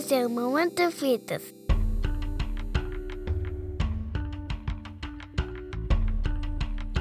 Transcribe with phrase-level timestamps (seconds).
[0.00, 1.42] Esse é o Fitas.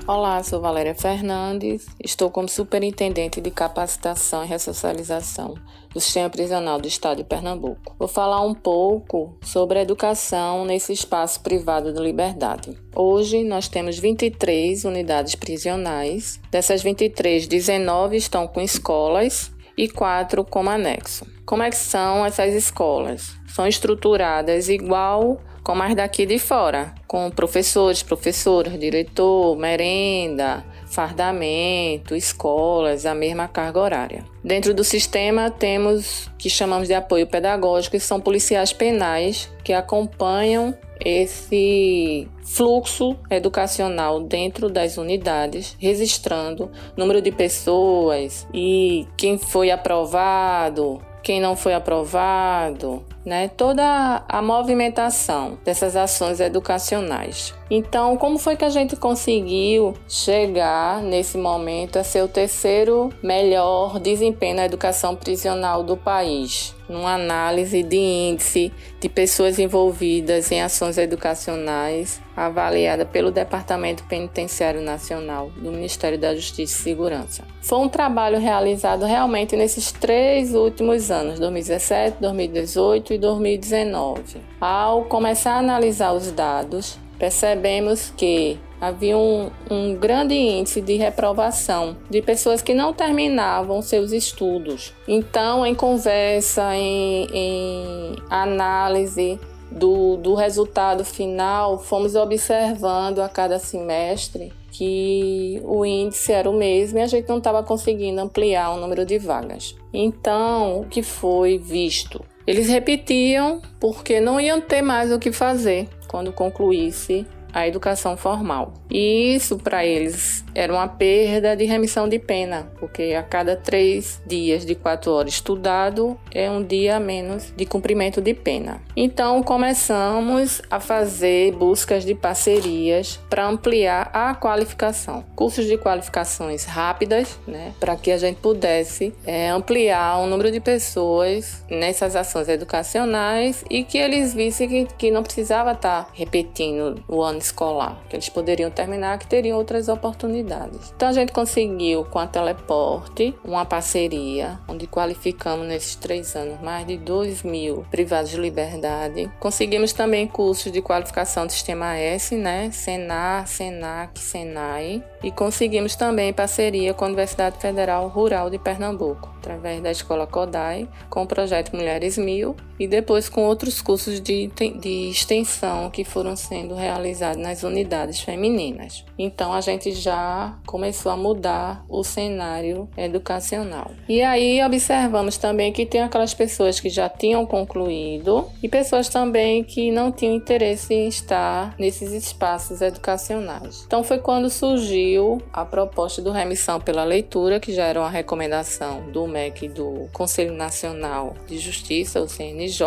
[0.05, 5.55] Olá, sou Valéria Fernandes, estou como superintendente de capacitação e ressocialização
[5.93, 7.95] do Sistema Prisional do Estado de Pernambuco.
[7.97, 12.77] Vou falar um pouco sobre a educação nesse espaço privado de liberdade.
[12.93, 16.37] Hoje nós temos 23 unidades prisionais.
[16.51, 21.25] Dessas 23, 19 estão com escolas e 4 como anexo.
[21.45, 23.31] Como é que são essas escolas?
[23.47, 33.05] São estruturadas igual como as daqui de fora, com professores, professoras, diretor, merenda, fardamento, escolas,
[33.05, 34.25] a mesma carga horária.
[34.43, 40.75] Dentro do sistema temos que chamamos de apoio pedagógico, que são policiais penais que acompanham
[40.99, 51.39] esse fluxo educacional dentro das unidades, registrando número de pessoas e quem foi aprovado, quem
[51.39, 53.47] não foi aprovado, né?
[53.47, 57.53] Toda a movimentação dessas ações educacionais.
[57.71, 63.99] Então, como foi que a gente conseguiu chegar nesse momento a ser o terceiro melhor
[63.99, 66.75] desempenho na educação prisional do país?
[66.89, 75.51] Numa análise de índice de pessoas envolvidas em ações educacionais, avaliada pelo Departamento Penitenciário Nacional
[75.55, 77.43] do Ministério da Justiça e Segurança.
[77.61, 84.41] Foi um trabalho realizado realmente nesses três últimos anos, 2017, 2018 e 2019.
[84.59, 91.97] Ao começar a analisar os dados, percebemos que havia um, um, grande índice de reprovação
[92.09, 94.93] de pessoas que não terminavam seus estudos.
[95.07, 99.39] Então, em conversa, em, em análise
[99.69, 106.99] do, do resultado final, fomos observando a cada semestre que o índice era o mesmo
[106.99, 109.75] e a gente não estava conseguindo ampliar o número de vagas.
[109.93, 112.23] Então, o que foi visto?
[112.49, 117.23] Eles repetiam porque não iam ter mais o que fazer quando concluísse
[117.53, 118.73] a educação formal.
[118.89, 124.21] E isso para eles era uma perda de remissão de pena, porque a cada três
[124.25, 128.81] dias de quatro horas estudado é um dia a menos de cumprimento de pena.
[128.95, 137.39] Então começamos a fazer buscas de parcerias para ampliar a qualificação, cursos de qualificações rápidas,
[137.47, 143.63] né, para que a gente pudesse é, ampliar o número de pessoas nessas ações educacionais
[143.69, 148.15] e que eles vissem que, que não precisava estar tá repetindo o ano escolar, que
[148.15, 150.93] eles poderiam terminar, que teriam outras oportunidades.
[150.95, 156.85] Então a gente conseguiu com a Teleporte uma parceria, onde qualificamos nesses três anos mais
[156.85, 159.31] de 2 mil privados de liberdade.
[159.39, 162.69] Conseguimos também cursos de qualificação do Sistema S, né?
[162.71, 165.03] Senar, Senac, Senai.
[165.23, 170.87] E conseguimos também parceria com a Universidade Federal Rural de Pernambuco, através da Escola Kodai,
[171.09, 176.35] com o projeto Mulheres Mil e depois com outros cursos de, de extensão que foram
[176.35, 179.03] sendo realizados nas unidades femininas.
[179.17, 183.91] Então a gente já começou a mudar o cenário educacional.
[184.07, 189.63] E aí observamos também que tem aquelas pessoas que já tinham concluído e pessoas também
[189.63, 193.83] que não tinham interesse em estar nesses espaços educacionais.
[193.85, 199.11] Então foi quando surgiu a proposta do remissão pela leitura, que já era uma recomendação
[199.11, 202.83] do MEC do Conselho Nacional de Justiça, o CNJ,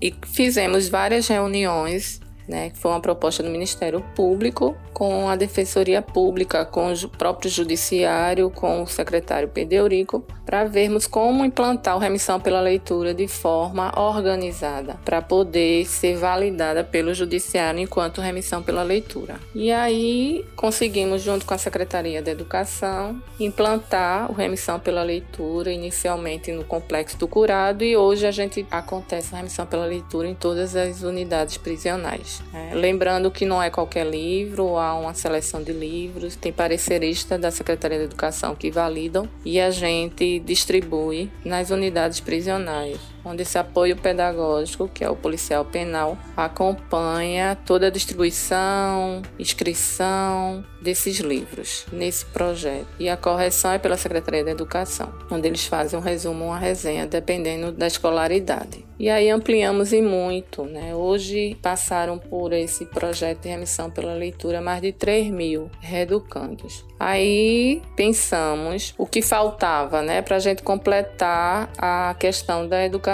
[0.00, 6.64] e fizemos várias reuniões né, foi uma proposta do Ministério Público, com a Defensoria Pública,
[6.64, 12.60] com o próprio Judiciário, com o secretário Pedeurico, para vermos como implantar o remissão pela
[12.60, 19.40] leitura de forma organizada, para poder ser validada pelo Judiciário enquanto remissão pela leitura.
[19.54, 26.52] E aí conseguimos, junto com a Secretaria da Educação, implantar o remissão pela leitura, inicialmente
[26.52, 30.76] no Complexo do Curado, e hoje a gente acontece a remissão pela leitura em todas
[30.76, 32.33] as unidades prisionais.
[32.52, 37.50] É, lembrando que não é qualquer livro, há uma seleção de livros, tem parecerista da
[37.50, 43.96] Secretaria de Educação que validam e a gente distribui nas unidades prisionais onde esse apoio
[43.96, 52.86] pedagógico, que é o policial penal, acompanha toda a distribuição, inscrição desses livros nesse projeto.
[52.98, 57.06] E a correção é pela Secretaria da Educação, onde eles fazem um resumo, uma resenha,
[57.06, 58.84] dependendo da escolaridade.
[58.98, 60.94] E aí ampliamos e muito, né?
[60.94, 66.84] Hoje passaram por esse projeto de remissão pela leitura mais de 3 mil reeducandos.
[67.00, 73.13] Aí pensamos o que faltava, né, para a gente completar a questão da educação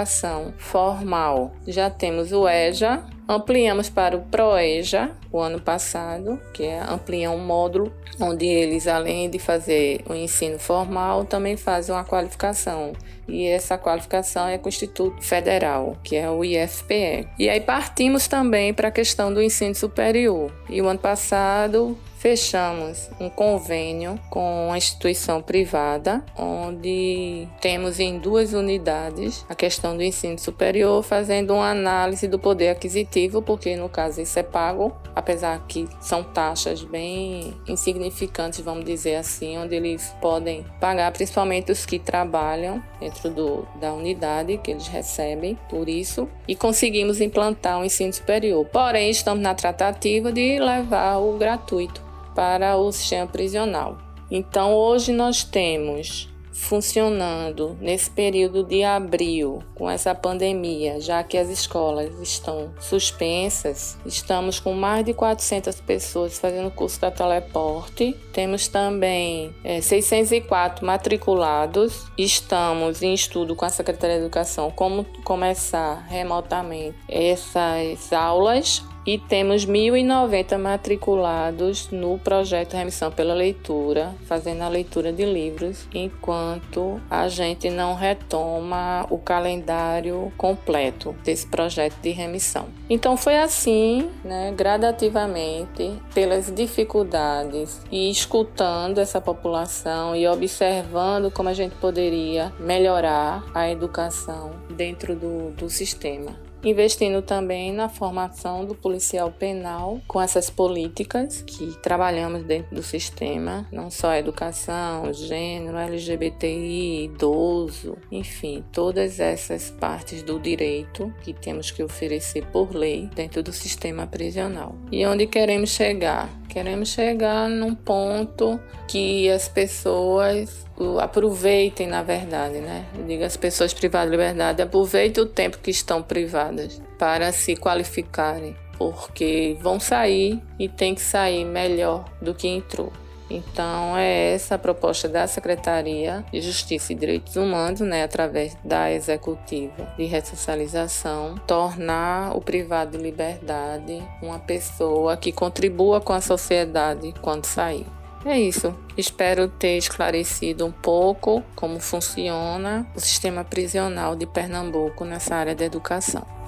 [0.58, 1.52] formal.
[1.67, 7.38] Já temos o EJA, Ampliamos para o PROEJA o ano passado, que é ampliar um
[7.38, 12.93] módulo onde eles, além de fazer o ensino formal, também fazem uma qualificação.
[13.29, 17.29] E essa qualificação é com o Instituto Federal, que é o IFPE.
[17.38, 20.52] E aí partimos também para a questão do ensino superior.
[20.69, 28.52] E o ano passado fechamos um convênio com uma instituição privada, onde temos em duas
[28.52, 34.20] unidades a questão do ensino superior, fazendo uma análise do poder aquisitivo, porque no caso
[34.20, 40.62] isso é pago, apesar que são taxas bem insignificantes, vamos dizer assim, onde eles podem
[40.78, 46.55] pagar, principalmente os que trabalham dentro do, da unidade que eles recebem por isso, e
[46.55, 48.66] conseguimos implantar o um ensino superior.
[48.66, 53.98] Porém, estamos na tratativa de levar o gratuito para o sistema prisional.
[54.30, 56.30] Então, hoje nós temos
[56.60, 64.60] funcionando nesse período de abril, com essa pandemia, já que as escolas estão suspensas, estamos
[64.60, 68.14] com mais de 400 pessoas fazendo curso da teleporte.
[68.32, 72.06] Temos também é, 604 matriculados.
[72.16, 79.67] Estamos em estudo com a Secretaria de Educação como começar remotamente essas aulas e temos
[79.67, 87.70] 1.090 matriculados no projeto Remissão pela Leitura, fazendo a leitura de livros, enquanto a gente
[87.70, 92.69] não retoma o calendário completo desse projeto de remissão.
[92.88, 101.55] Então foi assim, né, gradativamente, pelas dificuldades e escutando essa população e observando como a
[101.55, 109.30] gente poderia melhorar a educação dentro do, do sistema investindo também na formação do policial
[109.30, 117.96] penal com essas políticas que trabalhamos dentro do sistema, não só educação, gênero, LGBTI, idoso,
[118.10, 124.06] enfim, todas essas partes do direito que temos que oferecer por lei dentro do sistema
[124.06, 124.74] prisional.
[124.90, 126.39] E onde queremos chegar?
[126.50, 130.67] Queremos chegar num ponto que as pessoas
[131.00, 132.87] aproveitem, na verdade, né?
[132.99, 137.55] Eu digo as pessoas privadas de liberdade, aproveitem o tempo que estão privadas para se
[137.55, 142.93] qualificarem, porque vão sair e tem que sair melhor do que entrou.
[143.30, 148.90] Então, é essa a proposta da Secretaria de Justiça e Direitos Humanos, né, através da
[148.90, 157.14] executiva de ressocialização, tornar o privado de liberdade uma pessoa que contribua com a sociedade
[157.22, 157.86] quando sair.
[158.24, 158.74] É isso.
[158.98, 165.64] Espero ter esclarecido um pouco como funciona o sistema prisional de Pernambuco nessa área da
[165.64, 166.39] educação.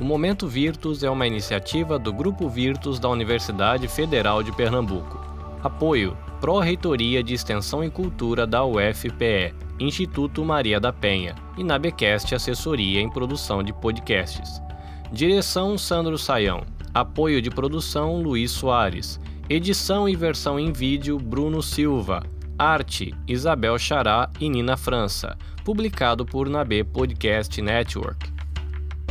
[0.00, 5.20] O Momento Virtus é uma iniciativa do Grupo Virtus da Universidade Federal de Pernambuco.
[5.60, 13.00] Apoio: Pró-Reitoria de Extensão e Cultura da UFPE, Instituto Maria da Penha e Nabecast Assessoria
[13.00, 14.62] em Produção de Podcasts.
[15.10, 16.62] Direção: Sandro Saião.
[16.94, 19.18] Apoio de produção: Luiz Soares.
[19.50, 22.22] Edição e versão em vídeo: Bruno Silva.
[22.56, 25.36] Arte: Isabel Chará e Nina França.
[25.64, 28.27] Publicado por Nabe Podcast Network.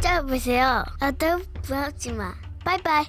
[0.02, 0.84] 짧으세요.
[1.00, 2.34] 아, 또 부럽지 마.
[2.64, 3.06] 바이바이.